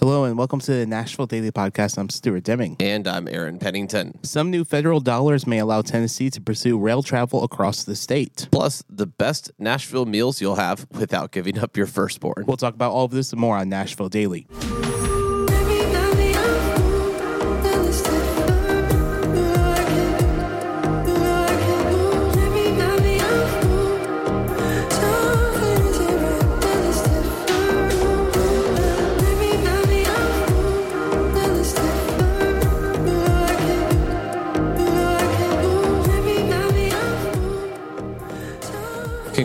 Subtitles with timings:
[0.00, 1.98] Hello and welcome to the Nashville Daily Podcast.
[1.98, 2.74] I'm Stuart Deming.
[2.80, 4.18] And I'm Aaron Pennington.
[4.24, 8.48] Some new federal dollars may allow Tennessee to pursue rail travel across the state.
[8.50, 12.44] Plus, the best Nashville meals you'll have without giving up your firstborn.
[12.46, 14.46] We'll talk about all of this and more on Nashville Daily.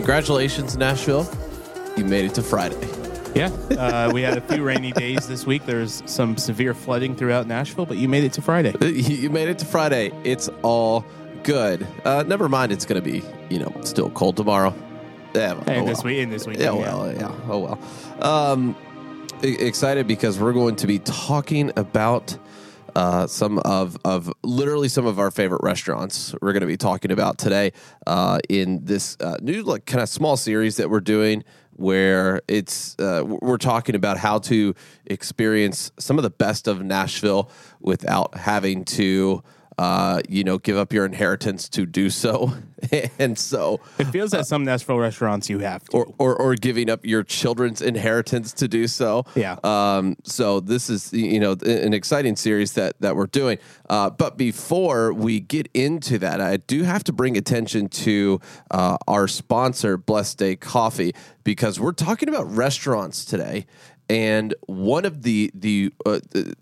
[0.06, 1.28] Congratulations, Nashville.
[1.96, 2.78] You made it to Friday.
[3.34, 5.66] Yeah, uh, we had a few rainy days this week.
[5.66, 8.72] There's some severe flooding throughout Nashville, but you made it to Friday.
[8.88, 10.12] You made it to Friday.
[10.22, 11.04] It's all
[11.42, 11.84] good.
[12.04, 14.72] Uh, never mind, it's going to be, you know, still cold tomorrow.
[15.34, 16.04] Yeah, well, and oh this well.
[16.04, 16.60] week, in this week.
[16.60, 17.34] Yeah, well, yeah.
[17.48, 17.78] Oh, well.
[18.22, 18.76] Um,
[19.42, 22.38] excited because we're going to be talking about
[22.96, 26.34] uh, some of of literally some of our favorite restaurants.
[26.40, 27.72] We're going to be talking about today
[28.06, 32.98] uh, in this uh, new like kind of small series that we're doing, where it's
[32.98, 34.74] uh, we're talking about how to
[35.04, 39.42] experience some of the best of Nashville without having to
[39.78, 42.52] uh, you know, give up your inheritance to do so.
[43.18, 45.98] and so it feels like uh, some Nashville restaurants you have to.
[45.98, 49.24] Or, or, or giving up your children's inheritance to do so.
[49.34, 49.56] Yeah.
[49.64, 53.58] Um, so this is, you know, an exciting series that, that we're doing.
[53.90, 58.40] Uh, but before we get into that, I do have to bring attention to
[58.70, 63.66] uh, our sponsor, Blessed Day Coffee, because we're talking about restaurants today.
[64.08, 66.54] And one of the, the, uh, the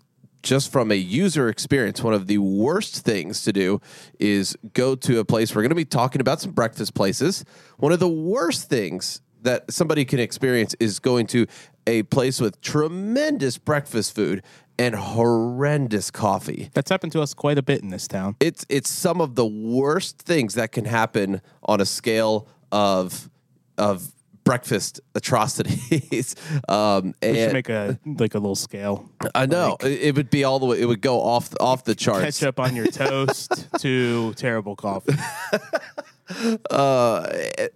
[0.45, 3.81] just from a user experience, one of the worst things to do
[4.19, 5.53] is go to a place.
[5.53, 7.43] We're going to be talking about some breakfast places.
[7.77, 11.47] One of the worst things that somebody can experience is going to
[11.87, 14.43] a place with tremendous breakfast food
[14.77, 16.69] and horrendous coffee.
[16.73, 18.35] That's happened to us quite a bit in this town.
[18.39, 23.29] It's it's some of the worst things that can happen on a scale of
[23.77, 24.11] of
[24.45, 26.35] breakfast atrocities.
[26.69, 29.09] Um, we should make a like a little scale.
[29.33, 30.79] I know like, it would be all the way.
[30.79, 32.39] It would go off off the charts.
[32.39, 35.13] Ketchup on your toast to terrible coffee.
[36.71, 37.27] uh,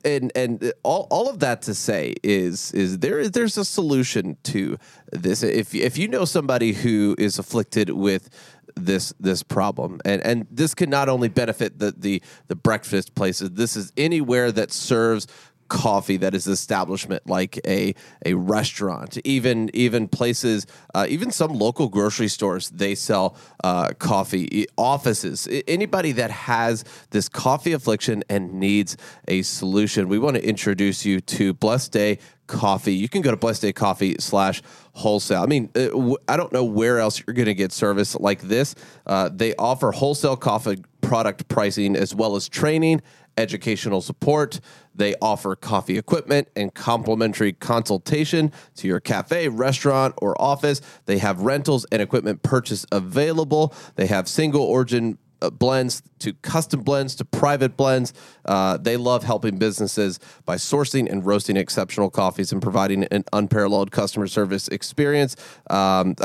[0.05, 4.77] and and all, all of that to say is is there there's a solution to
[5.11, 5.43] this.
[5.43, 8.29] If if you know somebody who is afflicted with
[8.75, 13.51] this this problem and and this can not only benefit the the the breakfast places
[13.51, 15.27] this is anywhere that serves
[15.69, 19.17] coffee that is establishment like a a restaurant.
[19.23, 25.47] Even even places uh, even some local grocery stores they sell uh, coffee offices.
[25.67, 28.97] Anybody that has this coffee affliction and needs
[29.27, 32.95] a solution we want to introduce you to blessed day coffee.
[32.95, 34.61] You can go to blessed day coffee slash
[34.93, 35.43] wholesale.
[35.43, 38.75] I mean uh, i don't know where else you're going to get service like this.
[39.05, 43.01] Uh, they offer wholesale coffee product pricing as well as training
[43.39, 44.59] educational support.
[44.99, 50.81] They offer coffee equipment and complimentary consultation to your cafe, restaurant, or office.
[51.05, 53.73] They have rentals and equipment purchase available.
[53.95, 58.13] They have single origin uh, blends to custom blends to private blends.
[58.43, 63.91] Uh, they love helping businesses by sourcing and roasting exceptional coffees and providing an unparalleled
[63.91, 65.37] customer service experience.
[65.69, 66.15] Um,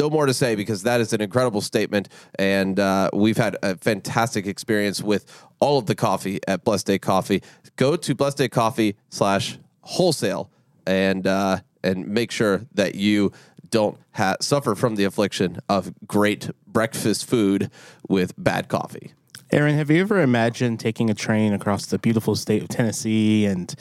[0.00, 3.76] no more to say because that is an incredible statement, and uh, we've had a
[3.76, 5.26] fantastic experience with
[5.60, 7.42] all of the coffee at Blessed Day Coffee.
[7.76, 10.50] Go to Blessed Day Coffee slash wholesale
[10.86, 13.30] and uh, and make sure that you
[13.68, 17.70] don't ha- suffer from the affliction of great breakfast food
[18.08, 19.12] with bad coffee.
[19.52, 23.74] Aaron, have you ever imagined taking a train across the beautiful state of Tennessee and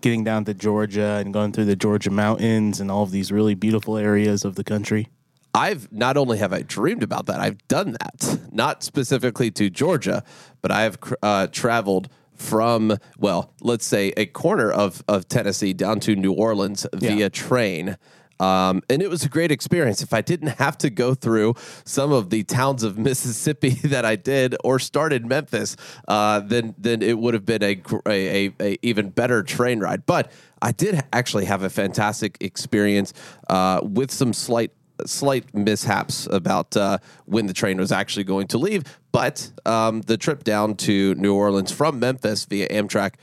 [0.00, 3.54] getting down to Georgia and going through the Georgia mountains and all of these really
[3.54, 5.08] beautiful areas of the country?
[5.54, 8.38] I've not only have I dreamed about that, I've done that.
[8.52, 10.24] Not specifically to Georgia,
[10.62, 16.00] but I have uh, traveled from well, let's say a corner of of Tennessee down
[16.00, 17.28] to New Orleans via yeah.
[17.28, 17.96] train.
[18.40, 20.02] Um, and it was a great experience.
[20.02, 21.54] If I didn't have to go through
[21.84, 25.76] some of the towns of Mississippi that I did, or started Memphis,
[26.08, 30.06] uh, then then it would have been a, a, a, a even better train ride.
[30.06, 33.12] But I did actually have a fantastic experience
[33.48, 34.72] uh, with some slight
[35.06, 38.84] slight mishaps about uh, when the train was actually going to leave.
[39.12, 43.14] But um, the trip down to New Orleans from Memphis via Amtrak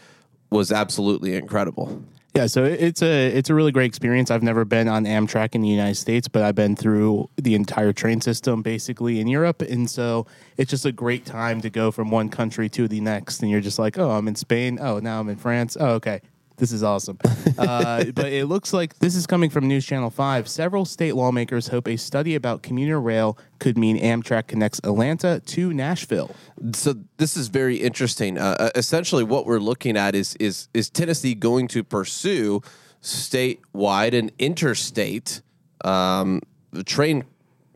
[0.50, 2.04] was absolutely incredible.
[2.36, 4.30] Yeah, so it's a it's a really great experience.
[4.30, 7.92] I've never been on Amtrak in the United States, but I've been through the entire
[7.92, 12.12] train system basically in Europe, and so it's just a great time to go from
[12.12, 13.42] one country to the next.
[13.42, 14.77] And you're just like, oh, I'm in Spain.
[14.80, 15.75] Oh, now I'm in France.
[15.80, 16.21] Oh, okay
[16.60, 17.18] This is awesome.
[17.58, 20.48] Uh, but it looks like this is coming from News Channel 5.
[20.48, 25.74] Several state lawmakers hope a study about commuter rail could mean Amtrak connects Atlanta to
[25.74, 26.36] Nashville.
[26.74, 28.38] So this is very interesting.
[28.38, 32.62] Uh, uh, essentially, what we're looking at is is is Tennessee going to pursue
[33.02, 35.42] statewide and interstate
[35.86, 36.42] um,
[36.86, 37.24] train,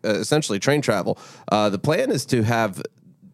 [0.03, 1.17] uh, essentially train travel.
[1.49, 2.81] Uh, the plan is to have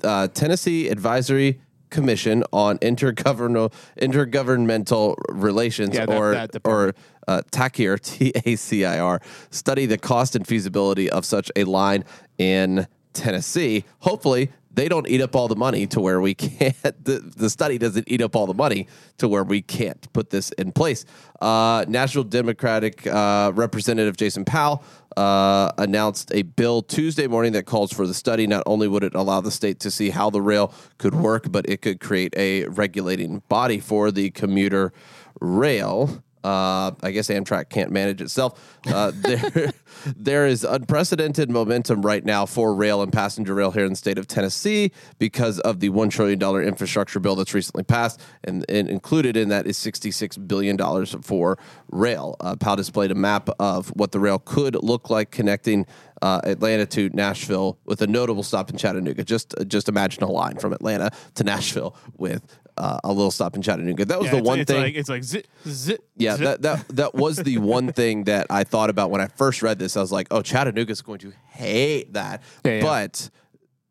[0.03, 6.93] uh, Tennessee Advisory Commission on Intergovernmental Intergovernmental Relations, Yeah, that- or that or
[7.27, 9.21] uh, TACIR, T A C I R,
[9.51, 12.03] study the cost and feasibility of such a line
[12.37, 13.85] in Tennessee.
[13.99, 17.03] Hopefully, they don't eat up all the money to where we can't.
[17.03, 18.87] The, the study doesn't eat up all the money
[19.17, 21.05] to where we can't put this in place.
[21.41, 24.83] Uh, Nashville Democratic uh, Representative Jason Powell
[25.17, 28.47] uh, announced a bill Tuesday morning that calls for the study.
[28.47, 31.67] Not only would it allow the state to see how the rail could work, but
[31.67, 34.93] it could create a regulating body for the commuter
[35.41, 36.23] rail.
[36.43, 38.79] Uh, I guess Amtrak can't manage itself.
[38.87, 39.71] Uh, there,
[40.05, 44.17] there is unprecedented momentum right now for rail and passenger rail here in the state
[44.17, 48.89] of Tennessee because of the one trillion dollar infrastructure bill that's recently passed, and, and
[48.89, 51.57] included in that is sixty six billion dollars for
[51.91, 52.35] rail.
[52.39, 55.85] Uh, Powell displayed a map of what the rail could look like connecting
[56.21, 59.23] uh, Atlanta to Nashville with a notable stop in Chattanooga.
[59.23, 63.61] Just just imagine a line from Atlanta to Nashville with uh, a little stop in
[63.61, 64.05] Chattanooga.
[64.05, 64.81] That was Yeah, the it's, one it's thing.
[64.81, 66.01] Like, it's like zit, zit.
[66.17, 66.43] Yeah, zit.
[66.45, 69.77] that, that that was the one thing that I thought about when I first read
[69.79, 69.95] this.
[69.97, 72.81] I was like, "Oh, Chattanooga's going to hate that," Yeah, yeah.
[72.81, 73.29] but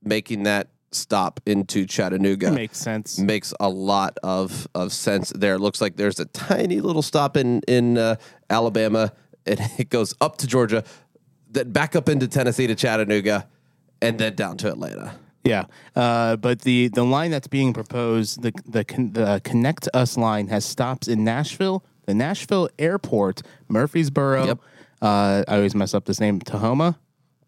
[0.02, 3.18] making that stop into Chattanooga makes sense.
[3.18, 5.32] makes a lot of of sense.
[5.36, 8.16] There it looks like there's a tiny little stop in in uh,
[8.48, 9.12] Alabama,
[9.46, 10.82] and it goes up to Georgia,
[11.50, 13.46] then back up into Tennessee to Chattanooga,
[14.00, 15.14] and then down to Atlanta.
[15.48, 15.64] Yeah,
[15.96, 20.48] uh, but the the line that's being proposed, the the con- the Connect Us line,
[20.48, 24.46] has stops in Nashville, the Nashville Airport, Murfreesboro.
[24.46, 24.58] Yep.
[25.00, 26.96] Uh, I always mess up this name, Tahoma,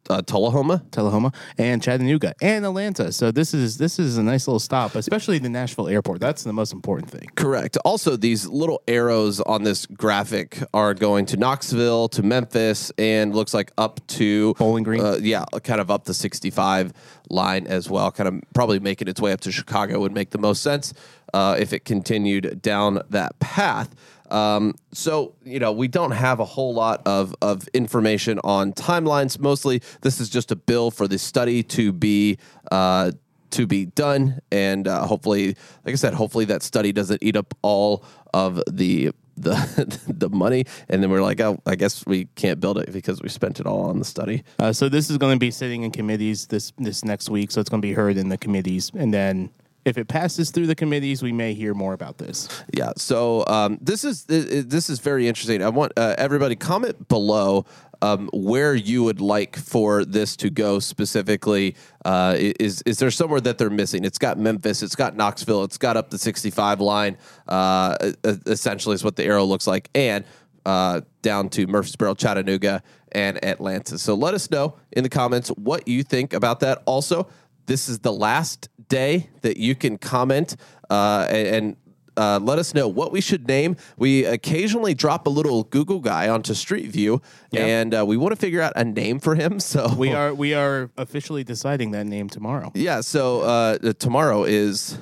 [0.08, 0.82] Uh, Tullahoma.
[0.90, 3.12] Tullahoma, and Chattanooga, and Atlanta.
[3.12, 6.20] So this is this is a nice little stop, especially the Nashville Airport.
[6.20, 7.28] That's the most important thing.
[7.36, 7.76] Correct.
[7.84, 13.54] Also, these little arrows on this graphic are going to Knoxville, to Memphis, and looks
[13.54, 15.00] like up to Bowling Green?
[15.00, 16.92] Uh, yeah, kind of up the 65
[17.28, 18.10] line as well.
[18.10, 20.92] Kind of probably making its way up to Chicago would make the most sense
[21.32, 23.94] uh, if it continued down that path.
[24.30, 29.38] Um, so you know we don't have a whole lot of of information on timelines.
[29.38, 32.38] Mostly, this is just a bill for the study to be.
[32.70, 33.12] Uh,
[33.50, 37.52] to be done, and uh, hopefully, like I said, hopefully that study doesn't eat up
[37.62, 42.60] all of the the the money, and then we're like, oh, I guess we can't
[42.60, 44.44] build it because we spent it all on the study.
[44.58, 47.50] Uh, so this is going to be sitting in committees this this next week.
[47.50, 49.50] So it's going to be heard in the committees, and then
[49.84, 52.48] if it passes through the committees, we may hear more about this.
[52.74, 52.92] Yeah.
[52.96, 55.62] So um, this is this is very interesting.
[55.62, 57.64] I want uh, everybody comment below
[58.02, 61.76] um, where you would like for this to go specifically.
[62.04, 64.04] Uh, is is there somewhere that they're missing?
[64.04, 64.82] It's got Memphis.
[64.82, 65.64] It's got Knoxville.
[65.64, 67.16] It's got up the 65 line.
[67.48, 70.24] Uh, essentially, is what the arrow looks like, and
[70.66, 72.82] uh, down to Murfreesboro, Chattanooga,
[73.12, 73.98] and Atlanta.
[73.98, 76.82] So let us know in the comments what you think about that.
[76.86, 77.28] Also,
[77.66, 80.56] this is the last day that you can comment
[80.90, 81.76] uh, and.
[82.16, 83.74] uh, let us know what we should name.
[83.96, 87.64] We occasionally drop a little Google guy onto Street View, Yeah.
[87.64, 89.58] and uh, we want to figure out a name for him.
[89.72, 92.72] So We are we are officially deciding that name tomorrow.
[92.74, 93.00] yeah.
[93.00, 94.98] So uh, tomorrow is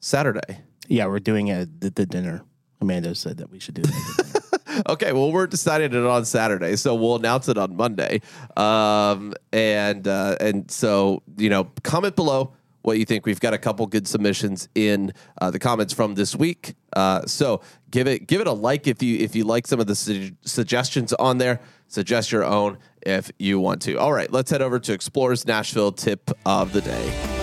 [0.00, 0.58] Saturday.
[0.88, 2.42] Yeah, we're doing it at the, the dinner.
[2.80, 4.40] Amanda said that we should do that.
[4.88, 8.20] Okay, well, we're deciding it on Saturday, so we'll announce it on Monday.
[8.56, 12.52] Um, and uh, and so you know, comment below
[12.84, 13.24] what you think.
[13.24, 16.74] We've got a couple good submissions in uh, the comments from this week.
[16.94, 19.86] Uh, so give it give it a like if you if you like some of
[19.86, 21.60] the su- suggestions on there.
[21.88, 23.96] Suggest your own if you want to.
[23.96, 27.33] All right, let's head over to Explorers Nashville tip of the day.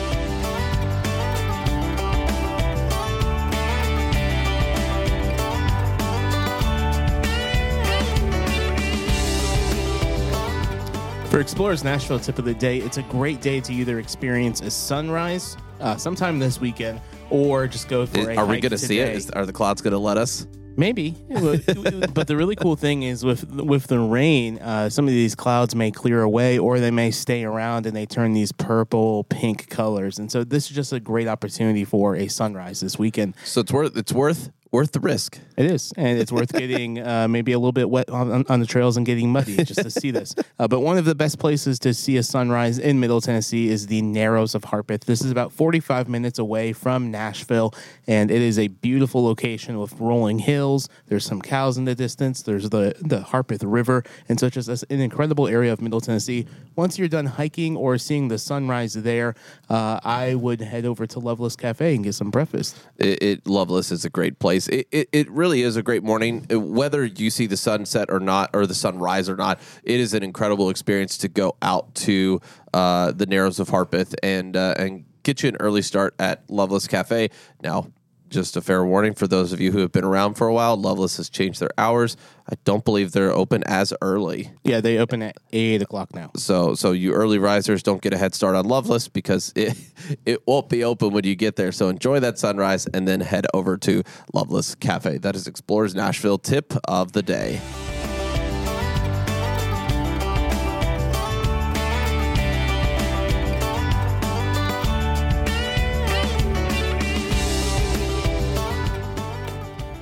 [11.31, 14.69] For Explorers Nashville tip of the day, it's a great day to either experience a
[14.69, 18.77] sunrise uh, sometime this weekend or just go for a Are we hike going to
[18.77, 19.05] see it?
[19.05, 19.15] today.
[19.15, 20.45] Is, are the clouds going to let us?
[20.75, 25.33] Maybe, but the really cool thing is with with the rain, uh, some of these
[25.33, 29.69] clouds may clear away, or they may stay around and they turn these purple, pink
[29.69, 30.19] colors.
[30.19, 33.35] And so this is just a great opportunity for a sunrise this weekend.
[33.45, 35.37] So it's worth it's worth worth the risk.
[35.57, 38.65] It is, and it's worth getting uh, maybe a little bit wet on, on, the
[38.65, 40.35] trails and getting muddy just to see this.
[40.59, 43.87] Uh, but one of the best places to see a sunrise in Middle Tennessee is
[43.87, 45.05] the Narrows of Harpeth.
[45.05, 47.73] This is about 45 minutes away from Nashville,
[48.05, 50.87] and it is a beautiful location with rolling hills.
[51.07, 52.43] There's some cows in the distance.
[52.43, 56.45] There's the the Harpeth River, and so it's just an incredible area of Middle Tennessee.
[56.75, 59.33] Once you're done hiking or seeing the sunrise there,
[59.67, 62.77] uh, I would head over to Loveless Cafe and get some breakfast.
[62.99, 64.60] It, it Loveless is a great place.
[64.67, 66.45] It, it, it really is a great morning.
[66.49, 70.23] Whether you see the sunset or not, or the sunrise or not, it is an
[70.23, 72.41] incredible experience to go out to
[72.73, 76.87] uh, the Narrows of Harpeth and uh, and get you an early start at Loveless
[76.87, 77.29] Cafe.
[77.61, 77.91] Now,
[78.31, 80.75] just a fair warning for those of you who have been around for a while.
[80.77, 82.17] Loveless has changed their hours.
[82.49, 84.51] I don't believe they're open as early.
[84.63, 86.31] Yeah, they open at eight o'clock now.
[86.35, 89.77] So, so you early risers don't get a head start on Loveless because it
[90.25, 91.71] it won't be open when you get there.
[91.71, 95.19] So enjoy that sunrise and then head over to Loveless Cafe.
[95.19, 97.61] That is Explorers Nashville tip of the day.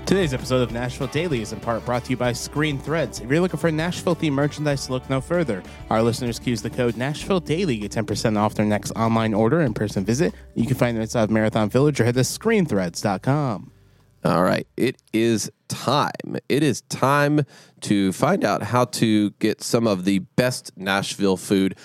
[0.09, 3.19] Today's episode of Nashville Daily is in part brought to you by Screen Threads.
[3.19, 5.61] If you're looking for Nashville themed merchandise, look no further.
[5.91, 9.61] Our listeners can use the code Nashville Daily get 10% off their next online order
[9.61, 10.33] in person visit.
[10.55, 13.71] You can find them inside Marathon Village or head to screenthreads.com.
[14.25, 14.67] All right.
[14.75, 16.37] It is time.
[16.49, 17.41] It is time
[17.81, 21.75] to find out how to get some of the best Nashville food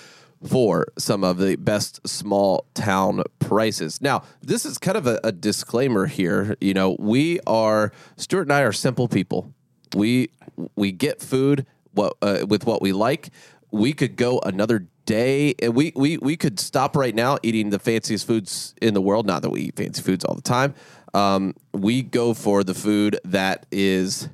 [0.47, 4.01] for some of the best small town prices.
[4.01, 6.55] Now, this is kind of a, a, disclaimer here.
[6.61, 9.53] You know, we are Stuart and I are simple people.
[9.95, 10.29] We
[10.75, 13.29] we get food what uh, with what we like.
[13.71, 17.79] We could go another day and we, we we could stop right now eating the
[17.79, 19.25] fanciest foods in the world.
[19.25, 20.73] Not that we eat fancy foods all the time.
[21.13, 24.29] Um, we go for the food that is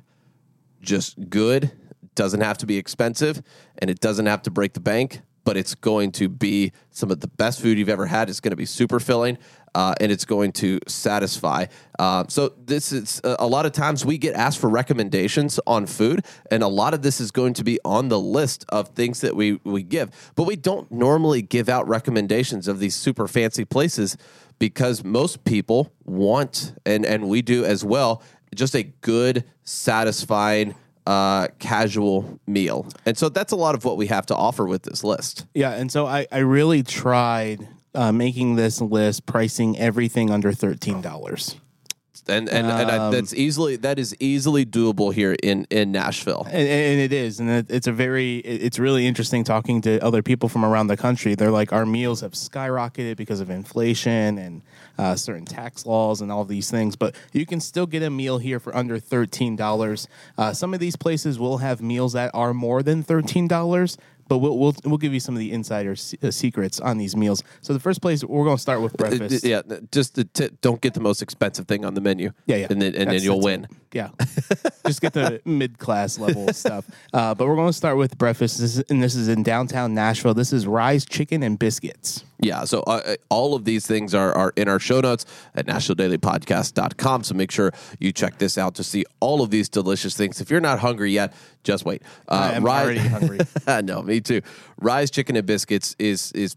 [0.80, 1.70] just good,
[2.16, 3.42] doesn't have to be expensive,
[3.78, 7.20] and it doesn't have to break the bank but it's going to be some of
[7.20, 8.28] the best food you've ever had.
[8.30, 9.38] It's going to be super filling.
[9.74, 11.64] Uh, and it's going to satisfy.
[11.98, 16.26] Uh, so this is a lot of times we get asked for recommendations on food,
[16.50, 19.34] and a lot of this is going to be on the list of things that
[19.34, 20.30] we we give.
[20.34, 24.18] But we don't normally give out recommendations of these super fancy places
[24.58, 28.22] because most people want, and and we do as well,
[28.54, 30.74] just a good, satisfying
[31.06, 32.86] uh, casual meal.
[33.06, 35.46] And so that's a lot of what we have to offer with this list.
[35.54, 35.72] Yeah.
[35.72, 41.56] And so I, I really tried uh, making this list, pricing everything under $13
[42.28, 46.44] and and, um, and I, that's easily that is easily doable here in in Nashville.
[46.46, 50.22] And, and it is, and it, it's a very it's really interesting talking to other
[50.22, 51.34] people from around the country.
[51.34, 54.62] They're like, our meals have skyrocketed because of inflation and
[54.98, 58.38] uh, certain tax laws and all these things, but you can still get a meal
[58.38, 60.06] here for under thirteen dollars.
[60.38, 63.96] Uh, some of these places will have meals that are more than thirteen dollars,
[64.28, 67.42] but we'll, we'll we'll give you some of the insider uh, secrets on these meals.
[67.60, 69.44] So the first place we're going to start with uh, breakfast.
[69.44, 72.32] yeah, just the t- don't get the most expensive thing on the menu.
[72.46, 73.66] Yeah, yeah, and then and then you'll win.
[73.92, 74.08] Yeah,
[74.86, 76.86] just get the mid class level stuff.
[77.12, 79.94] Uh, but we're going to start with breakfast, this is, and this is in downtown
[79.94, 80.32] Nashville.
[80.32, 82.24] This is Rise Chicken and Biscuits.
[82.40, 85.66] Yeah, so uh, uh, all of these things are, are in our show notes at
[85.66, 87.24] nashvilledailypodcast.com.
[87.24, 90.40] So make sure you check this out to see all of these delicious things.
[90.40, 92.02] If you're not hungry yet, just wait.
[92.28, 93.38] Uh, I'm Rise, already hungry.
[93.84, 94.40] no, me too.
[94.80, 96.56] Rise Chicken and Biscuits is is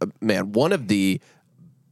[0.00, 1.20] uh, man one of the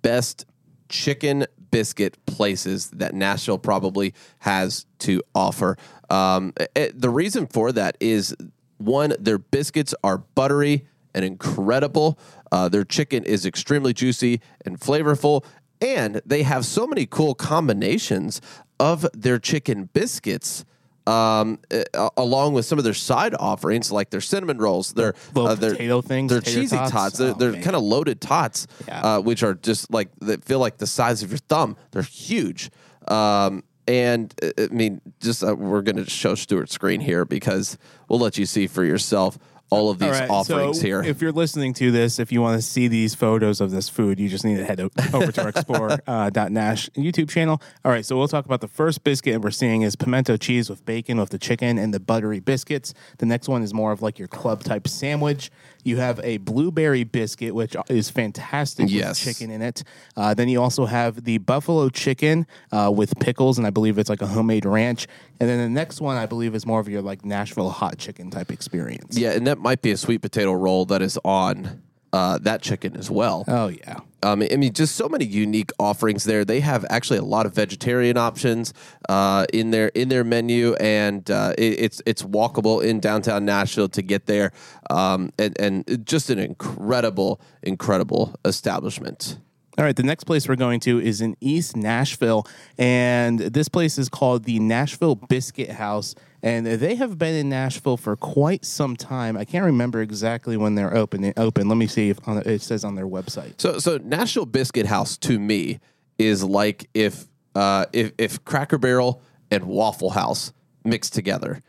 [0.03, 0.47] best
[0.89, 5.77] chicken biscuit places that Nashville probably has to offer.
[6.09, 8.37] Um, it, eh, the reason for that is
[8.79, 12.19] one, their biscuits are buttery and incredible.
[12.53, 15.45] Uh, their chicken is extremely juicy and flavorful,
[15.81, 18.41] and they have so many cool combinations
[18.79, 20.65] of their chicken biscuits.
[21.05, 25.57] Um, uh, along with some of their side offerings, like their cinnamon rolls, their uh,
[25.57, 29.01] their potato things, their cheesy tots, tots they're, oh, they're kind of loaded tots, yeah.
[29.01, 31.77] uh, which are just like they feel like the size of your thumb.
[31.91, 32.71] They're huge.
[33.09, 37.79] Um, and uh, I mean, just uh, we're going to show Stuart's screen here because
[38.09, 39.39] we'll let you see for yourself
[39.73, 41.03] all of these all right, offerings so here.
[41.03, 44.21] If you're listening to this, if you want to see these photos of this food,
[44.21, 44.81] you just need to head
[45.13, 47.61] over to our explore.nash uh, YouTube channel.
[47.85, 50.85] All right, so we'll talk about the first biscuit we're seeing is pimento cheese with
[50.85, 52.93] bacon with the chicken and the buttery biscuits.
[53.19, 55.51] The next one is more of like your club type sandwich.
[55.83, 59.25] You have a blueberry biscuit, which is fantastic yes.
[59.25, 59.83] with chicken in it.
[60.17, 64.11] Uh, then you also have the buffalo chicken uh, with pickles, and I believe it's
[64.11, 65.07] like a homemade ranch.
[65.41, 68.31] And then the next one, I believe, is more of your like Nashville hot chicken
[68.31, 69.19] type experience.
[69.19, 72.97] Yeah, and that might be a sweet potato roll that is on uh, that chicken
[72.97, 73.45] as well.
[73.49, 74.01] Oh yeah.
[74.25, 76.45] Um, I mean, just so many unique offerings there.
[76.45, 78.73] They have actually a lot of vegetarian options
[79.09, 83.89] uh, in their in their menu, and uh, it, it's it's walkable in downtown Nashville
[83.89, 84.53] to get there,
[84.91, 89.39] um, and, and just an incredible, incredible establishment.
[89.79, 93.97] All right, the next place we're going to is in East Nashville, and this place
[93.97, 98.97] is called the Nashville Biscuit House, and they have been in Nashville for quite some
[98.97, 99.37] time.
[99.37, 101.33] I can't remember exactly when they're open.
[101.37, 101.69] Open.
[101.69, 103.61] Let me see if on, it says on their website.
[103.61, 105.79] So, so Nashville Biscuit House to me
[106.19, 110.53] is like if uh, if if Cracker Barrel and Waffle House
[110.85, 111.61] mixed together.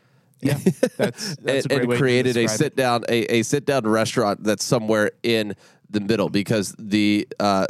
[0.44, 0.58] Yeah,
[0.96, 5.12] that's, that's and, and created a sit down a, a sit down restaurant that's somewhere
[5.22, 5.54] in
[5.94, 7.66] the middle because the uh,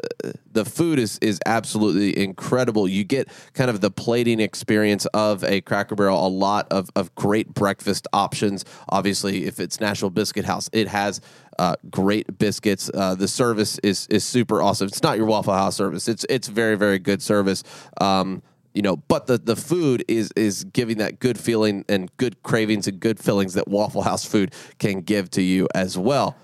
[0.50, 2.88] the food is is absolutely incredible.
[2.88, 7.14] You get kind of the plating experience of a Cracker Barrel, a lot of, of
[7.14, 8.64] great breakfast options.
[8.88, 11.20] Obviously, if it's Nashville Biscuit House, it has
[11.58, 12.90] uh, great biscuits.
[12.92, 14.88] Uh, the service is is super awesome.
[14.88, 16.08] It's not your Waffle House service.
[16.08, 17.62] It's it's very very good service.
[18.00, 18.42] Um,
[18.74, 22.86] you know, but the, the food is is giving that good feeling and good cravings
[22.86, 26.36] and good fillings that Waffle House food can give to you as well.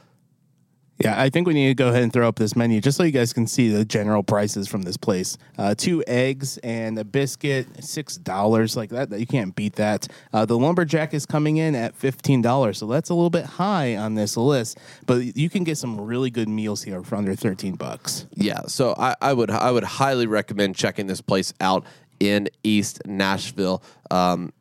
[1.03, 3.05] Yeah, I think we need to go ahead and throw up this menu just so
[3.05, 5.39] you guys can see the general prices from this place.
[5.57, 8.77] Uh, two eggs and a biscuit, six dollars.
[8.77, 10.09] Like that, you can't beat that.
[10.31, 13.97] Uh, the lumberjack is coming in at fifteen dollars, so that's a little bit high
[13.97, 14.79] on this list.
[15.07, 18.27] But you can get some really good meals here for under thirteen bucks.
[18.35, 21.87] Yeah, so I, I would I would highly recommend checking this place out
[22.21, 23.83] in East Nashville.
[24.11, 24.53] Um,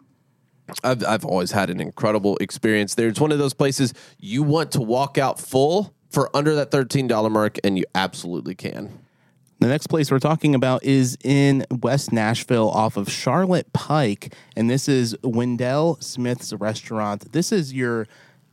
[0.84, 3.08] I've I've always had an incredible experience there.
[3.08, 7.08] It's one of those places you want to walk out full for under that thirteen
[7.08, 9.00] dollar mark, and you absolutely can.
[9.60, 14.70] The next place we're talking about is in West Nashville off of Charlotte Pike, and
[14.70, 17.34] this is Wendell Smith's restaurant.
[17.34, 18.08] This is your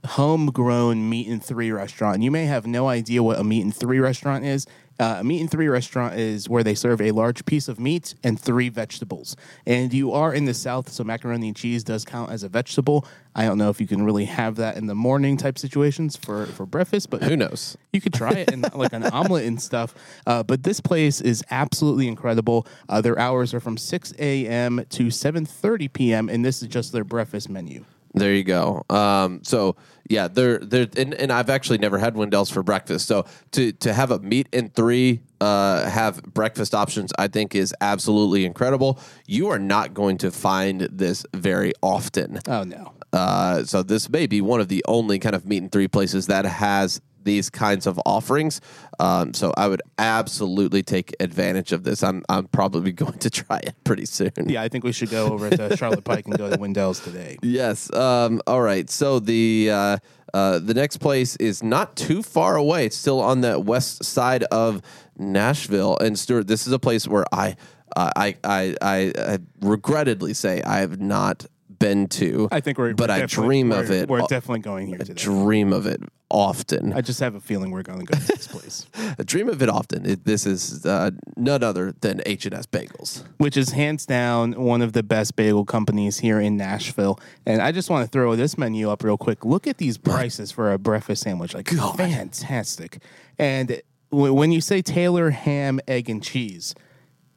[0.05, 2.23] homegrown meat and three restaurant.
[2.23, 4.67] You may have no idea what a meat and three restaurant is.
[4.99, 8.15] Uh, a meat and three restaurant is where they serve a large piece of meat
[8.25, 9.37] and three vegetables.
[9.67, 13.07] And you are in the South, so macaroni and cheese does count as a vegetable.
[13.35, 16.47] I don't know if you can really have that in the morning type situations for,
[16.47, 17.76] for breakfast, but Who knows?
[17.93, 19.95] you could try it in like an omelet and stuff.
[20.26, 22.67] Uh, but this place is absolutely incredible.
[22.88, 24.85] Uh, their hours are from 6 a.m.
[24.88, 26.29] to 7:30 p.m.
[26.29, 27.85] and this is just their breakfast menu.
[28.16, 28.82] There you go.
[28.88, 29.76] Um, so
[30.08, 33.06] yeah, they're they're and, and I've actually never had Wendell's for breakfast.
[33.06, 37.74] So to to have a meat and three uh, have breakfast options, I think is
[37.83, 38.98] absolutely incredible.
[39.26, 42.40] You are not going to find this very often.
[42.48, 42.94] Oh no.
[43.12, 46.26] Uh, so this may be one of the only kind of meat and three places
[46.26, 48.62] that has these kinds of offerings.
[48.99, 52.03] Um, so I would absolutely take advantage of this.
[52.03, 54.31] I'm I'm probably going to try it pretty soon.
[54.47, 57.37] Yeah, I think we should go over to Charlotte Pike and go to Wendell's today.
[57.57, 57.93] Yes.
[57.93, 58.89] Um, all right.
[58.89, 59.99] So the uh,
[60.33, 62.87] uh, the next place is not too far away.
[62.87, 64.83] It's still on the west side of
[65.19, 65.97] Nashville.
[65.99, 67.57] And Stuart, this is a place where I
[67.97, 71.47] uh, I, I I I regrettedly say I have not
[71.79, 72.49] been to.
[72.51, 74.09] I think we're but we're I dream of it.
[74.09, 75.15] We're definitely going here today.
[75.15, 76.93] dream of it often.
[76.93, 78.87] I just have a feeling we're going to go to this place,
[79.19, 80.05] I dream of it often.
[80.05, 83.23] It, this is uh, none other than H and S Bagels.
[83.39, 87.21] which is hands down one of the best bagel companies here in Nashville.
[87.45, 89.45] And I just want to throw this menu up real quick.
[89.45, 91.55] Look at these prices for a breakfast sandwich.
[91.55, 93.03] Like, fantastic.
[93.39, 96.75] And w- when you say Taylor ham, egg, and cheese,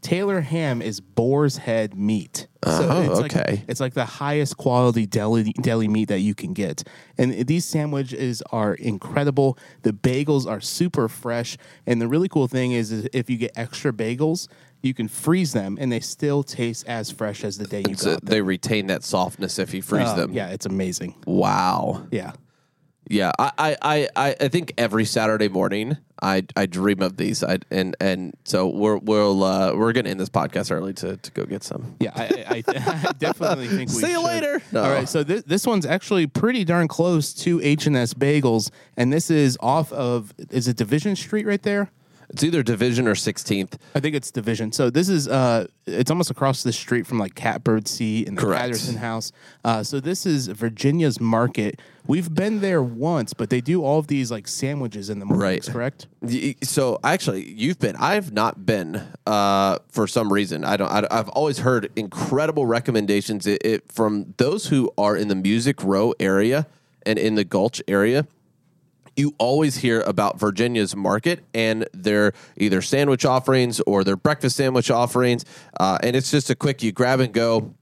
[0.02, 2.48] Taylor ham is boar's head meat.
[2.64, 3.64] Oh, it's like- okay.
[3.68, 6.84] it's like the highest quality deli deli meat that you can get.
[7.18, 9.58] And these sandwiches are incredible.
[9.84, 11.58] The bagels are super fresh.
[11.88, 14.48] And the really cool thing is, is if you get extra bagels,
[14.82, 18.12] you can freeze them and they still taste as fresh as the day you So
[18.14, 18.30] got them.
[18.30, 20.34] they retain that softness if you freeze Oh, them.
[20.34, 21.16] Yeah, it's amazing.
[21.26, 22.08] Wow.
[22.12, 22.32] Yeah.
[23.10, 27.44] Yeah, I, I, I, I- think every Saturday morning I, I dream of these.
[27.44, 31.32] I, and and so we're we'll uh, we're gonna end this podcast early to, to
[31.32, 31.96] go get some.
[32.00, 34.24] Yeah, I, I, I definitely think we See you should.
[34.26, 34.62] later.
[34.72, 34.84] No.
[34.84, 38.70] All right, so this this one's actually pretty darn close to H and S Bagels,
[38.96, 41.90] and this is off of is it Division Street right there?
[42.32, 43.78] It's either Division or Sixteenth.
[43.96, 44.72] I think it's Division.
[44.72, 48.42] So this is uh, it's almost across the street from like Catbird Seat and the
[48.42, 48.62] Correct.
[48.62, 49.32] Patterson House.
[49.66, 51.80] Uh, so this is Virginia's Market.
[52.08, 55.68] We've been there once, but they do all of these like sandwiches in the mornings,
[55.68, 55.74] Right.
[55.74, 56.08] correct?
[56.22, 57.96] Y- So actually, you've been.
[57.96, 60.64] I've not been uh, for some reason.
[60.64, 60.90] I don't.
[60.92, 65.84] I, I've always heard incredible recommendations it, it, from those who are in the Music
[65.84, 66.68] Row area
[67.06, 68.28] and in the Gulch area.
[69.20, 74.90] You always hear about Virginia's market and their either sandwich offerings or their breakfast sandwich
[74.90, 75.44] offerings,
[75.78, 77.76] uh, and it's just a quick you grab and go.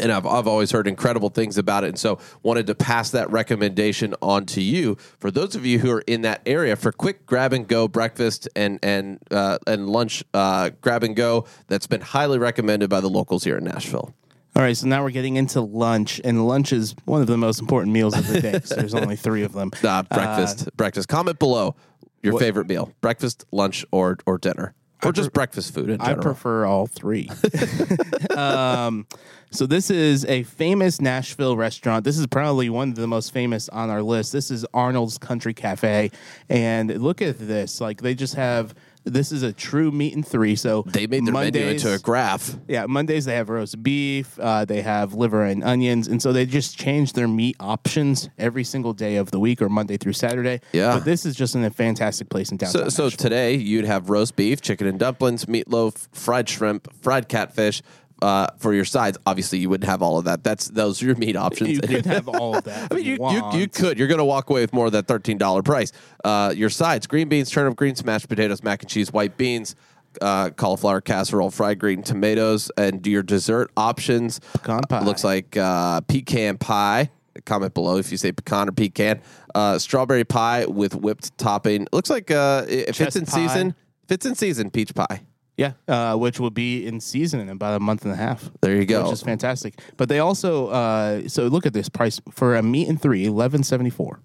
[0.00, 3.30] and I've, I've always heard incredible things about it and so wanted to pass that
[3.30, 7.24] recommendation on to you for those of you who are in that area for quick
[7.24, 12.00] grab and go breakfast and and uh, and lunch uh, grab and go that's been
[12.00, 14.12] highly recommended by the locals here in Nashville.
[14.58, 17.60] All right, so now we're getting into lunch, and lunch is one of the most
[17.60, 18.58] important meals of the day.
[18.64, 19.70] so there's only three of them.
[19.84, 21.08] Uh, breakfast, breakfast.
[21.08, 21.76] Comment below
[22.24, 26.18] your What- favorite meal: breakfast, lunch, or or dinner, or just breakfast food in general.
[26.18, 27.30] I prefer all three.
[28.36, 29.06] um,
[29.52, 32.04] so this is a famous Nashville restaurant.
[32.04, 34.32] This is probably one of the most famous on our list.
[34.32, 36.10] This is Arnold's Country Cafe,
[36.48, 37.80] and look at this.
[37.80, 38.74] Like they just have.
[39.04, 40.56] This is a true meat and three.
[40.56, 42.56] So they made their menu Mondays- into a graph.
[42.68, 46.46] Yeah, Mondays they have roast beef, uh, they have liver and onions, and so they
[46.46, 50.60] just change their meat options every single day of the week or Monday through Saturday.
[50.72, 50.94] Yeah.
[50.94, 52.84] but this is just in a fantastic place in downtown.
[52.84, 53.16] So, so Nashville.
[53.18, 57.82] today you'd have roast beef, chicken and dumplings, meatloaf, fried shrimp, fried catfish.
[58.20, 60.42] Uh, for your sides, obviously you wouldn't have all of that.
[60.42, 61.70] That's those are your meat options.
[61.70, 62.90] you could have all of that.
[62.90, 63.96] I mean, you, you, you could.
[63.96, 65.92] You're going to walk away with more than that thirteen dollar price.
[66.24, 69.76] Uh, your sides: green beans, turnip greens, mashed potatoes, mac and cheese, white beans,
[70.20, 74.40] uh, cauliflower casserole, fried green tomatoes, and your dessert options.
[74.54, 75.04] Pecan pie.
[75.04, 77.10] looks like uh, pecan pie.
[77.44, 79.20] Comment below if you say pecan or pecan.
[79.54, 81.86] Uh, strawberry pie with whipped topping.
[81.92, 83.46] Looks like uh, if it's in pie.
[83.46, 85.20] season, if it's in season, peach pie.
[85.58, 88.48] Yeah, uh, which will be in season in about a month and a half.
[88.60, 89.02] There you go.
[89.02, 89.80] Which is fantastic.
[89.96, 93.64] But they also, uh, so look at this price for a meat and three, eleven
[93.64, 94.20] seventy four.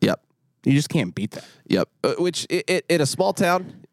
[0.00, 0.24] Yep.
[0.64, 1.44] You just can't beat that.
[1.66, 1.88] Yep.
[2.02, 3.84] Uh, which i i in a small town,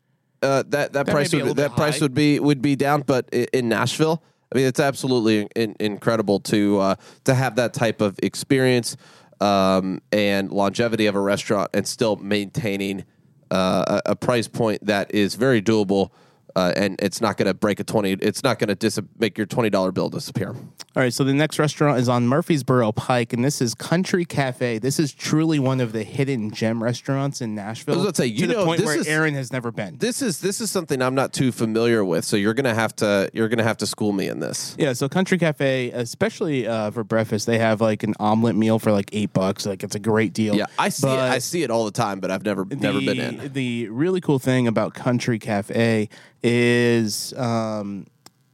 [0.41, 2.05] uh, that that, may price would that price high.
[2.05, 6.79] would be would be down, but in Nashville, I mean, it's absolutely in, incredible to
[6.79, 8.95] uh, to have that type of experience
[9.41, 13.03] um, and longevity of a restaurant, and still maintaining
[13.51, 16.11] uh, a, a price point that is very doable.
[16.55, 18.13] Uh, and it's not going to break a twenty.
[18.13, 20.49] It's not going to dis- make your twenty dollar bill disappear.
[20.51, 24.79] All right, so the next restaurant is on Murfreesboro Pike, and this is Country Cafe.
[24.79, 27.95] This is truly one of the hidden gem restaurants in Nashville.
[27.95, 29.71] I was about to say, you the know, point this where is- Aaron has never
[29.71, 29.97] been.
[29.97, 33.29] This is this is something I'm not too familiar with, so you're gonna have to
[33.33, 34.75] you're gonna have to school me in this.
[34.79, 38.93] Yeah, so Country Cafe, especially uh, for breakfast, they have like an omelet meal for
[38.93, 39.65] like eight bucks.
[39.65, 40.55] Like it's a great deal.
[40.55, 41.19] Yeah, I see it.
[41.19, 43.51] I see it all the time, but I've never never been in.
[43.51, 46.07] The really cool thing about Country Cafe
[46.45, 48.05] is um,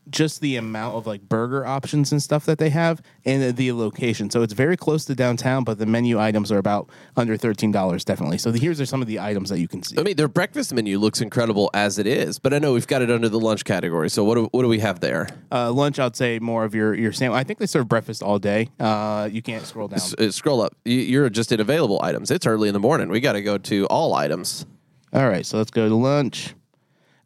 [0.09, 4.29] just the amount of like burger options and stuff that they have, and the location.
[4.29, 8.05] So it's very close to downtown, but the menu items are about under thirteen dollars,
[8.05, 8.37] definitely.
[8.37, 9.97] So here's are some of the items that you can see.
[9.99, 13.01] I mean, their breakfast menu looks incredible as it is, but I know we've got
[13.01, 14.09] it under the lunch category.
[14.09, 15.27] So what do, what do we have there?
[15.51, 17.39] Uh, lunch, I'd say more of your your sandwich.
[17.39, 18.69] I think they serve breakfast all day.
[18.79, 19.99] Uh, you can't scroll down.
[19.99, 20.75] S- uh, scroll up.
[20.85, 22.31] You're just in available items.
[22.31, 23.09] It's early in the morning.
[23.09, 24.65] We got to go to all items.
[25.13, 26.55] All right, so let's go to lunch.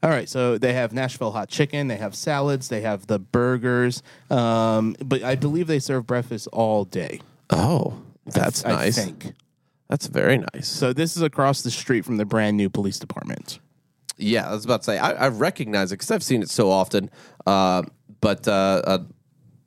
[0.05, 4.03] All right, so they have Nashville hot chicken, they have salads, they have the burgers,
[4.29, 7.21] um, but I believe they serve breakfast all day.
[7.49, 9.03] Oh, that's I nice.
[9.03, 9.33] think.
[9.89, 10.67] That's very nice.
[10.67, 13.57] So this is across the street from the brand new police department.
[14.15, 16.69] Yeah, I was about to say I, I recognize it because I've seen it so
[16.69, 17.09] often,
[17.47, 17.81] uh,
[18.21, 18.99] but uh, uh,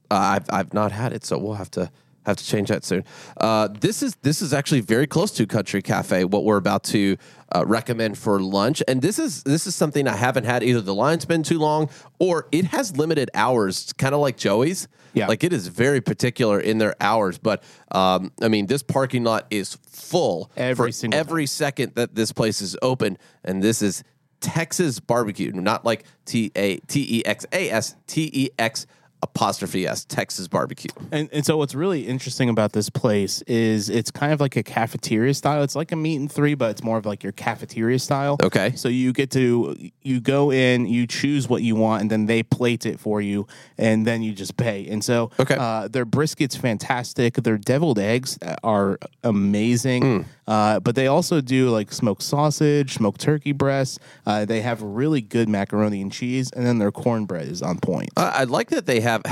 [0.08, 1.90] I've I've not had it, so we'll have to
[2.28, 3.04] have to change that soon.
[3.36, 6.24] Uh, this is this is actually very close to Country Cafe.
[6.24, 7.16] What we're about to
[7.54, 10.62] uh, recommend for lunch, and this is this is something I haven't had.
[10.62, 14.88] Either the line's been too long, or it has limited hours, kind of like Joey's.
[15.14, 15.26] Yeah.
[15.26, 17.38] like it is very particular in their hours.
[17.38, 22.14] But um, I mean, this parking lot is full Every for single every second that
[22.14, 24.04] this place is open, and this is
[24.40, 28.86] Texas barbecue, not like T A T E X A S T E X
[29.22, 30.90] apostrophe S Texas barbecue.
[31.10, 34.62] And, and so what's really interesting about this place is it's kind of like a
[34.62, 35.62] cafeteria style.
[35.62, 38.36] It's like a meat and three, but it's more of like your cafeteria style.
[38.42, 38.74] Okay.
[38.76, 42.42] So you get to you go in, you choose what you want, and then they
[42.42, 44.86] plate it for you, and then you just pay.
[44.88, 45.56] And so Okay.
[45.58, 47.34] uh, their brisket's fantastic.
[47.34, 50.26] Their deviled eggs are amazing.
[50.48, 53.98] Uh, but they also do like smoked sausage, smoked turkey breasts.
[54.26, 58.08] Uh, they have really good macaroni and cheese, and then their cornbread is on point.
[58.16, 59.22] Uh, I like that they have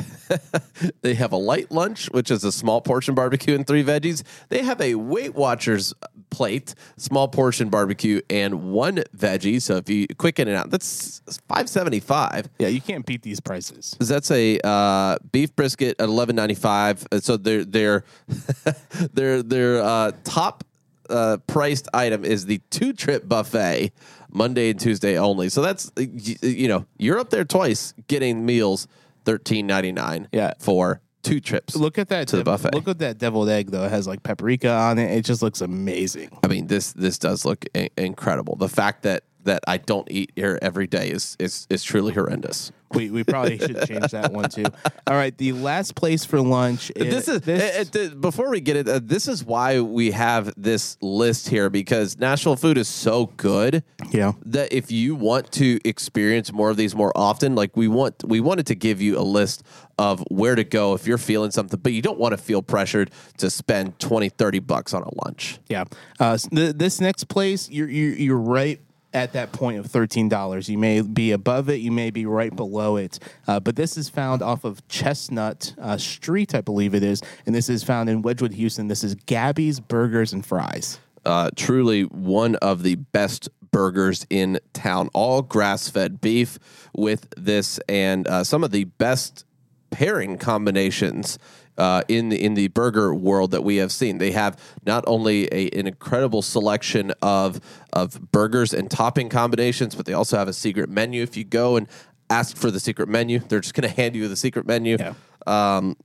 [1.00, 4.22] they have a light lunch, which is a small portion barbecue and three veggies.
[4.50, 5.94] They have a Weight Watchers
[6.28, 9.62] plate, small portion barbecue and one veggie.
[9.62, 12.50] So if you quicken it out, that's five seventy five.
[12.58, 13.96] yeah, you can't beat these prices.
[13.98, 17.06] That's a uh, beef brisket at eleven ninety five.
[17.20, 18.04] So their their
[19.14, 20.62] their their uh, top
[21.10, 23.92] uh, priced item is the two trip buffet,
[24.30, 25.48] Monday and Tuesday only.
[25.48, 26.08] So that's y-
[26.42, 28.86] you know you're up there twice getting meals
[29.24, 30.28] thirteen ninety nine.
[30.32, 30.52] Yeah.
[30.58, 31.74] for two trips.
[31.74, 32.72] Look at that To the buffet.
[32.74, 33.84] Look at that deviled egg though.
[33.84, 35.10] It has like paprika on it.
[35.10, 36.30] It just looks amazing.
[36.44, 38.54] I mean this this does look I- incredible.
[38.56, 42.70] The fact that that I don't eat here every day is is is truly horrendous.
[42.92, 44.64] We, we probably should change that one too.
[45.06, 46.90] All right, the last place for lunch.
[46.94, 48.88] this is this, uh, uh, before we get it.
[48.88, 53.82] Uh, this is why we have this list here because Nashville food is so good.
[54.10, 54.32] Yeah.
[54.44, 58.40] That if you want to experience more of these more often, like we want, we
[58.40, 59.62] wanted to give you a list
[59.98, 63.10] of where to go if you're feeling something, but you don't want to feel pressured
[63.38, 65.58] to spend 20, 30 bucks on a lunch.
[65.68, 65.84] Yeah.
[66.20, 68.80] Uh, th- this next place, you're, you're you're right
[69.16, 70.68] at that point of $13.
[70.68, 73.18] You may be above it, you may be right below it.
[73.48, 77.22] Uh, but this is found off of Chestnut uh, Street, I believe it is.
[77.46, 78.88] And this is found in Wedgewood, Houston.
[78.88, 81.00] This is Gabby's Burgers and Fries.
[81.24, 85.08] Uh, truly one of the best burgers in town.
[85.14, 86.58] All grass fed beef
[86.94, 89.44] with this, and uh, some of the best
[89.90, 91.38] pairing combinations
[91.78, 94.18] uh, in the in the burger world that we have seen.
[94.18, 97.60] They have not only a, an incredible selection of
[97.92, 101.22] of burgers and topping combinations, but they also have a secret menu.
[101.22, 101.86] If you go and
[102.30, 104.96] ask for the secret menu, they're just going to hand you the secret menu.
[104.98, 105.14] Yeah.
[105.46, 105.96] Um,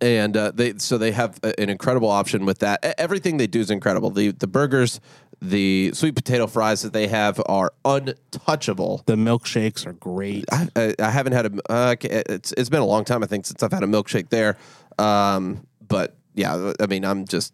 [0.00, 2.84] and uh, they so they have an incredible option with that.
[2.98, 4.10] Everything they do is incredible.
[4.10, 5.00] The the burgers,
[5.40, 9.02] the sweet potato fries that they have are untouchable.
[9.06, 10.44] The milkshakes are great.
[10.52, 11.72] I, I, I haven't had a.
[11.72, 14.56] Uh, it's it's been a long time I think since I've had a milkshake there.
[14.98, 17.52] Um, but yeah, I mean I'm just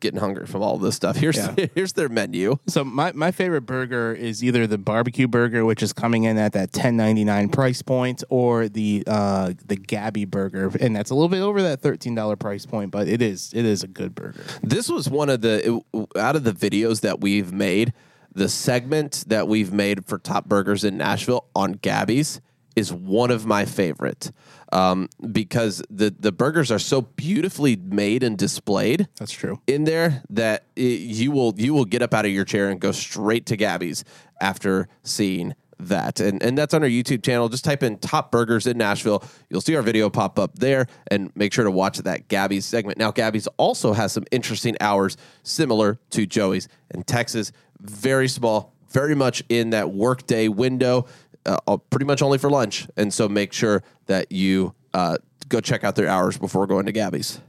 [0.00, 1.16] getting hungry from all this stuff.
[1.16, 1.54] Here's yeah.
[1.74, 2.56] here's their menu.
[2.66, 6.52] So my, my favorite burger is either the barbecue burger, which is coming in at
[6.52, 11.14] that ten ninety nine price point, or the uh, the Gabby burger, and that's a
[11.14, 14.14] little bit over that thirteen dollar price point, but it is it is a good
[14.14, 14.44] burger.
[14.62, 15.80] This was one of the
[16.16, 17.92] out of the videos that we've made.
[18.34, 22.40] The segment that we've made for Top Burgers in Nashville on Gabby's
[22.76, 24.32] is one of my favorite
[24.72, 29.08] um, because the the burgers are so beautifully made and displayed.
[29.18, 29.60] That's true.
[29.66, 32.80] In there, that it, you will you will get up out of your chair and
[32.80, 34.04] go straight to Gabby's
[34.40, 36.20] after seeing that.
[36.20, 37.48] And and that's on our YouTube channel.
[37.48, 39.22] Just type in top burgers in Nashville.
[39.50, 42.98] You'll see our video pop up there and make sure to watch that Gabby's segment.
[42.98, 47.52] Now Gabby's also has some interesting hours similar to Joey's in Texas.
[47.80, 51.06] Very small, very much in that workday window
[51.46, 52.86] uh, pretty much only for lunch.
[52.96, 56.92] And so make sure that you uh, go check out their hours before going to
[56.92, 57.40] Gabby's.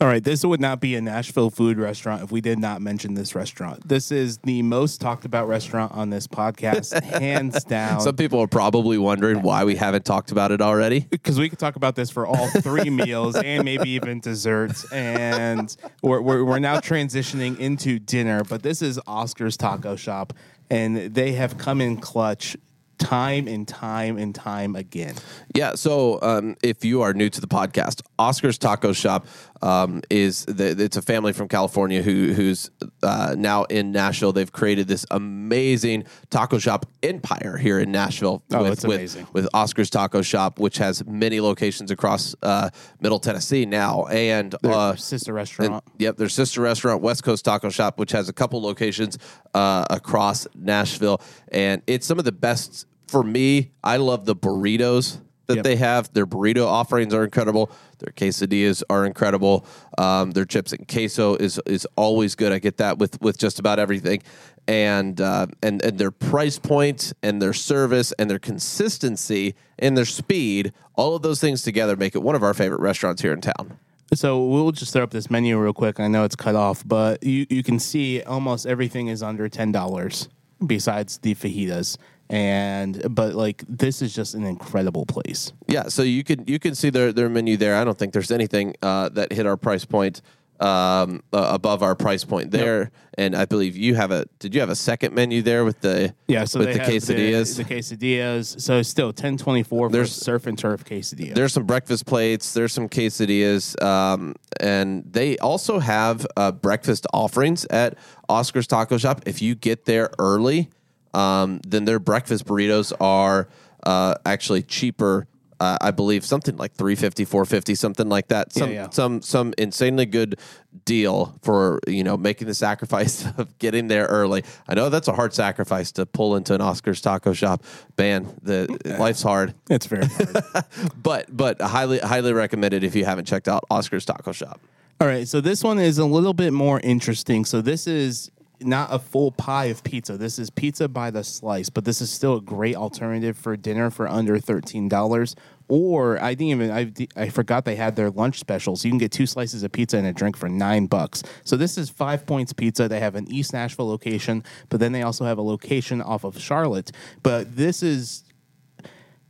[0.00, 3.14] All right, this would not be a Nashville food restaurant if we did not mention
[3.14, 3.88] this restaurant.
[3.88, 8.00] This is the most talked about restaurant on this podcast, hands down.
[8.00, 11.06] Some people are probably wondering why we haven't talked about it already.
[11.08, 14.84] Because we could talk about this for all three meals and maybe even desserts.
[14.92, 20.32] And we're, we're, we're now transitioning into dinner, but this is Oscar's Taco Shop,
[20.68, 22.56] and they have come in clutch
[22.98, 25.14] time and time and time again.
[25.54, 25.74] Yeah.
[25.74, 29.26] So um, if you are new to the podcast, Oscar's Taco Shop
[29.62, 32.70] um, is the, it's a family from California who who's
[33.02, 34.32] uh, now in Nashville.
[34.32, 38.42] They've created this amazing taco shop empire here in Nashville.
[38.52, 39.26] Oh, with, it's amazing.
[39.32, 44.54] With, with Oscar's Taco Shop, which has many locations across uh, Middle Tennessee now, and
[44.64, 45.72] uh, sister restaurant.
[45.72, 49.18] And, yep, their sister restaurant, West Coast Taco Shop, which has a couple locations
[49.54, 55.20] uh, across Nashville, and it's some of the best for me, I love the burritos
[55.46, 55.64] that yep.
[55.64, 56.12] they have.
[56.14, 57.70] Their burrito offerings are incredible.
[58.00, 59.66] Their quesadillas are incredible.
[59.96, 62.50] Um, their chips and queso is is always good.
[62.50, 64.20] I get that with with just about everything,
[64.66, 70.06] and uh, and and their price point and their service and their consistency and their
[70.06, 70.72] speed.
[70.96, 73.78] All of those things together make it one of our favorite restaurants here in town.
[74.12, 76.00] So we'll just throw up this menu real quick.
[76.00, 79.70] I know it's cut off, but you, you can see almost everything is under ten
[79.70, 80.28] dollars
[80.66, 81.96] besides the fajitas
[82.30, 85.52] and but like this is just an incredible place.
[85.68, 87.76] Yeah, so you can you can see their their menu there.
[87.76, 90.22] I don't think there's anything uh, that hit our price point
[90.60, 92.78] um, uh, above our price point there.
[92.78, 92.92] Yep.
[93.16, 94.26] And I believe you have a.
[94.38, 96.44] Did you have a second menu there with the yeah?
[96.44, 98.60] So with the quesadillas, the, the, quesadillas.
[98.60, 99.88] So still ten twenty four.
[99.88, 101.34] There's surf and turf quesadilla.
[101.34, 102.54] There's some breakfast plates.
[102.54, 107.96] There's some quesadillas, um, and they also have uh, breakfast offerings at
[108.28, 109.22] Oscar's Taco Shop.
[109.26, 110.70] If you get there early
[111.14, 113.48] um, then their breakfast burritos are
[113.84, 115.26] uh, actually cheaper.
[115.60, 118.52] Uh, I believe something like 350 450 something like that.
[118.52, 118.90] Some yeah, yeah.
[118.90, 120.38] some some insanely good
[120.84, 124.44] deal for you know making the sacrifice of getting there early.
[124.68, 127.62] I know that's a hard sacrifice to pull into an Oscars taco shop.
[127.96, 128.98] Man, the yeah.
[128.98, 129.54] life's hard.
[129.70, 130.64] It's very hard.
[131.02, 134.60] but but highly highly recommended if you haven't checked out Oscars taco shop.
[135.00, 137.44] All right, so this one is a little bit more interesting.
[137.44, 138.30] So this is
[138.64, 140.16] not a full pie of pizza.
[140.16, 143.90] This is pizza by the slice, but this is still a great alternative for dinner
[143.90, 145.34] for under $13.
[145.66, 148.84] Or I didn't even I, I forgot they had their lunch specials.
[148.84, 151.22] You can get two slices of pizza and a drink for nine bucks.
[151.42, 152.86] So this is Five Points Pizza.
[152.86, 156.38] They have an East Nashville location, but then they also have a location off of
[156.38, 156.92] Charlotte.
[157.22, 158.24] But this is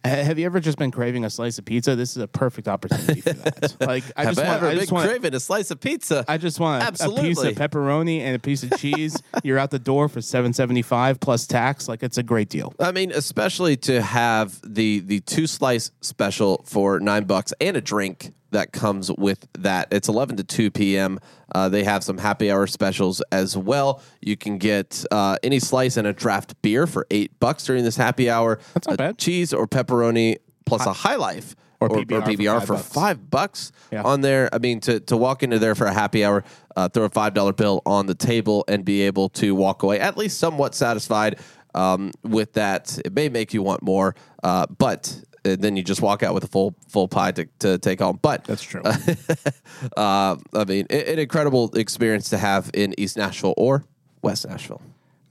[0.08, 1.96] have you ever just been craving a slice of pizza?
[1.96, 3.76] This is a perfect opportunity for that.
[3.84, 6.24] Like I Have just want, ever I been just want, craving a slice of pizza?
[6.28, 7.20] I just want Absolutely.
[7.20, 9.20] a piece of pepperoni and a piece of cheese.
[9.42, 11.88] You're out the door for seven seventy five plus tax.
[11.88, 12.74] Like it's a great deal.
[12.78, 17.80] I mean, especially to have the the two slice special for nine bucks and a
[17.80, 19.88] drink that comes with that.
[19.92, 21.20] It's eleven to two p.m.
[21.54, 24.00] Uh, they have some happy hour specials as well.
[24.20, 27.96] You can get uh, any slice and a draft beer for eight bucks during this
[27.96, 28.58] happy hour.
[28.72, 29.18] That's not A bad.
[29.18, 31.54] Cheese or pepperoni plus a high life.
[31.80, 32.94] Or PBR for for five bucks.
[32.94, 34.02] five bucks Yeah.
[34.04, 34.48] on there.
[34.54, 36.42] I mean, to, to walk into there for a happy hour,
[36.74, 40.00] uh, throw a five dollar bill on the table, and be able to walk away
[40.00, 41.38] at least somewhat satisfied
[41.74, 42.98] um, with that.
[43.04, 46.44] It may make you want more, uh, but uh, then you just walk out with
[46.44, 48.18] a full full pie to, to take home.
[48.20, 48.82] But That's true.
[49.96, 53.84] uh, I mean, an incredible experience to have in East Nashville or
[54.22, 54.82] West Nashville.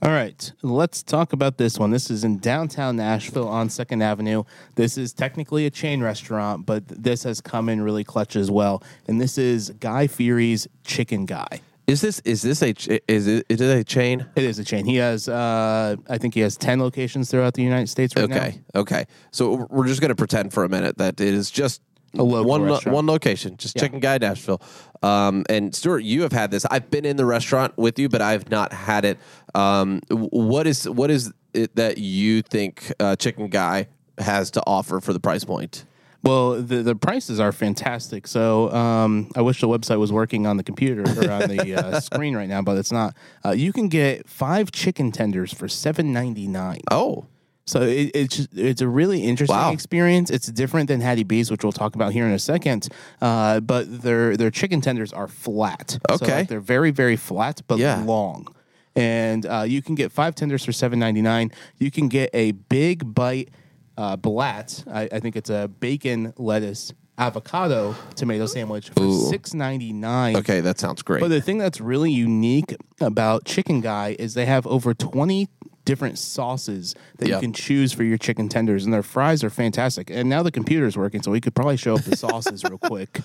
[0.04, 1.92] All right, let's talk about this one.
[1.92, 4.44] This is in downtown Nashville on Second Avenue.
[4.76, 8.84] This is technically a chain restaurant, but this has come in really clutch as well.
[9.08, 11.62] And this is Guy Fieri's Chicken Guy.
[11.86, 14.26] Is this is this a ch- is it is it a chain?
[14.36, 14.86] It is a chain.
[14.86, 18.38] He has, uh, I think he has 10 locations throughout the United States right now.
[18.38, 19.06] Okay, okay.
[19.32, 21.82] So we're just going to pretend for a minute that it is just
[22.18, 22.96] A local one lo- restaurant.
[22.96, 24.62] one location, just Chicken Guy Nashville.
[25.02, 26.66] Um, and Stuart, you have had this.
[26.72, 29.18] I've been in the restaurant with you, but I've not had it.
[29.54, 33.88] Um, w- what is what is it that you think uh, Chicken Guy
[34.20, 35.84] has to offer for the price point?
[36.24, 38.28] Well, the, the prices are fantastic.
[38.28, 42.00] So um, I wish the website was working on the computer or on the uh,
[42.08, 43.14] screen right now, but it's not.
[43.46, 46.80] Uh, you can get five chicken tenders for seven ninety nine.
[46.90, 47.26] Oh,
[47.66, 49.72] So it, it's just, it's a really interesting Wow.
[49.74, 50.30] experience.
[50.30, 52.88] It's different than Hattie B's, which we'll talk about here in a second.
[53.22, 56.00] Uh, but their their chicken tenders are flat.
[56.10, 56.36] So, Okay.
[56.40, 58.02] like, they're very very flat, but Yeah.
[58.06, 58.48] long.
[58.96, 61.52] And uh, you can get five tenders for seven ninety nine.
[61.80, 63.50] You can get a big bite
[63.98, 64.84] uh, blat.
[64.92, 69.30] I, I think it's a bacon lettuce avocado tomato sandwich for Ooh.
[69.30, 70.36] six ninety nine.
[70.36, 71.22] okay, that sounds great.
[71.22, 75.48] But the thing that's really unique about Chicken Guy is they have over 20
[75.86, 77.36] different sauces that Yeah.
[77.36, 80.10] you can choose for your chicken tenders, and their fries are fantastic.
[80.10, 83.20] And now the computer's working, so we could probably show up the sauces real quick.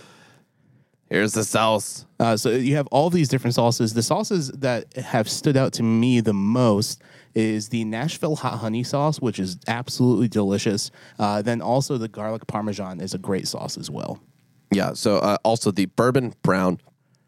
[1.08, 2.04] Here's the sauce.
[2.20, 3.94] Uh, so you have all these different sauces.
[3.94, 7.00] The sauces that have stood out to me the most
[7.34, 10.90] is the Nashville hot honey sauce, which is absolutely delicious.
[11.18, 14.20] Uh, then also the garlic parmesan is a great sauce as well.
[14.70, 14.92] Yeah.
[14.94, 16.80] So uh, also the bourbon brown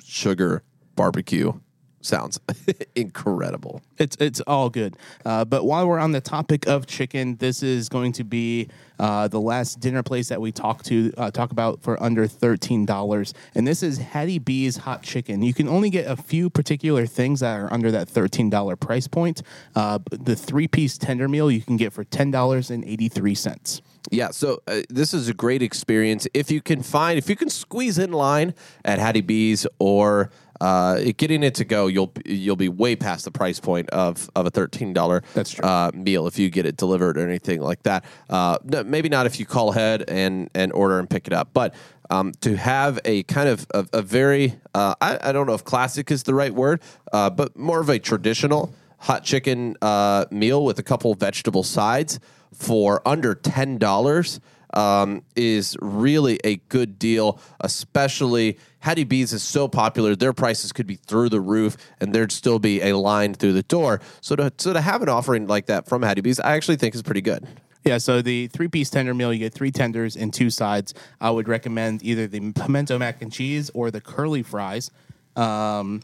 [0.03, 0.63] sugar
[0.97, 1.53] barbecue
[2.01, 2.41] sounds
[2.95, 3.83] incredible.
[3.99, 4.97] It's it's all good.
[5.25, 9.29] Uh, but while we're on the topic of chicken, this is going to be uh,
[9.29, 13.35] the last dinner place that we talk to uh, talk about for under thirteen dollars,
[13.55, 15.43] and this is Hattie B's Hot Chicken.
[15.43, 19.07] You can only get a few particular things that are under that thirteen dollar price
[19.07, 19.43] point.
[19.75, 23.35] Uh, the three piece tender meal you can get for ten dollars and eighty three
[23.35, 23.83] cents.
[24.11, 26.27] Yeah, so uh, this is a great experience.
[26.33, 31.01] If you can find, if you can squeeze in line at Hattie B's or uh,
[31.17, 34.51] getting it to go, you'll you'll be way past the price point of of a
[34.51, 35.23] thirteen dollar
[35.63, 38.05] uh, meal if you get it delivered or anything like that.
[38.29, 41.51] Uh, no, maybe not if you call ahead and and order and pick it up,
[41.53, 41.75] but.
[42.13, 45.63] Um, to have a kind of a, a very, uh, I, I don't know if
[45.63, 50.65] classic is the right word, uh, but more of a traditional hot chicken uh, meal
[50.65, 52.19] with a couple of vegetable sides
[52.53, 54.41] for under ten dollars
[54.75, 57.41] um, is really a good deal.
[57.61, 62.33] Especially Hattie B's is so popular; their prices could be through the roof, and there'd
[62.33, 64.01] still be a line through the door.
[64.21, 66.95] So to so to have an offering like that from Hattie B's, I actually think
[66.95, 67.47] is pretty good.
[67.85, 70.93] Yeah, so the three piece tender meal, you get three tenders and two sides.
[71.21, 74.91] I would recommend either the pimento mac and cheese or the curly fries.
[75.35, 76.03] Um,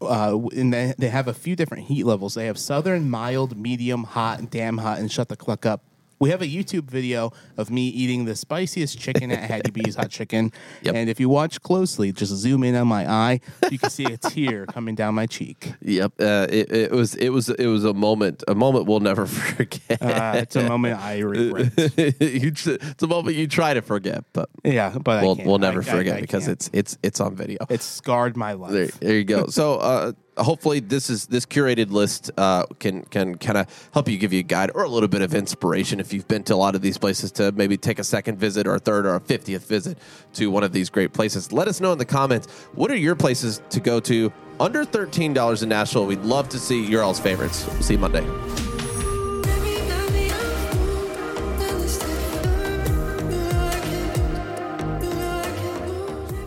[0.00, 2.34] uh, and they, they have a few different heat levels.
[2.34, 5.82] They have southern, mild, medium, hot, damn hot, and shut the cluck up.
[6.18, 10.10] We have a YouTube video of me eating the spiciest chicken at Hattie B's Hot
[10.10, 10.52] Chicken.
[10.82, 10.94] Yep.
[10.94, 14.16] And if you watch closely, just zoom in on my eye, you can see a
[14.16, 15.72] tear coming down my cheek.
[15.80, 19.26] Yep, uh, it, it was it was it was a moment a moment we'll never
[19.56, 19.80] forget.
[20.00, 21.72] Uh, it's a moment I regret.
[21.98, 25.48] you, it's a moment you try to forget, but Yeah, but I we'll can't.
[25.48, 26.52] we'll never I- I- forget I because can't.
[26.52, 27.58] it's it's it's on video.
[27.68, 28.72] it's scarred my life.
[28.72, 29.46] There, there you go.
[29.46, 34.18] So uh, hopefully this is this curated list uh, can can kind of help you
[34.18, 36.56] give you a guide or a little bit of inspiration if you've been to a
[36.56, 39.20] lot of these places to maybe take a second visit or a third or a
[39.20, 39.98] fiftieth visit
[40.34, 41.52] to one of these great places.
[41.52, 45.32] Let us know in the comments what are your places to go to under thirteen
[45.32, 46.06] dollars in Nashville.
[46.06, 47.66] We'd love to see your all's favorites.
[47.84, 48.65] See you Monday.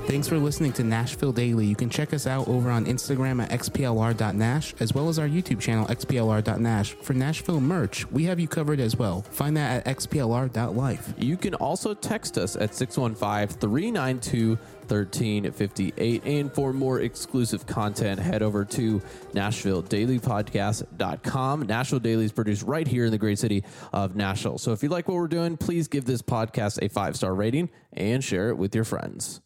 [0.10, 1.68] Thanks for listening to Nashville Daily.
[1.68, 5.60] You can check us out over on Instagram at xplr.nash as well as our YouTube
[5.60, 6.94] channel xplr.nash.
[6.94, 9.22] For Nashville merch, we have you covered as well.
[9.22, 11.14] Find that at xplr.life.
[11.16, 14.58] You can also text us at 615 392
[14.88, 16.24] 1358.
[16.26, 19.00] And for more exclusive content, head over to
[19.34, 21.62] NashvilleDailyPodcast.com.
[21.68, 24.58] Nashville Daily is produced right here in the great city of Nashville.
[24.58, 27.70] So if you like what we're doing, please give this podcast a five star rating
[27.94, 29.42] and share it with your friends.